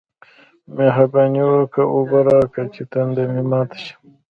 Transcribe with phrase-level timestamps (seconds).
[0.75, 1.81] مهرباني وکه!
[1.95, 3.93] اوبه راکه چې تنده مې ماته شي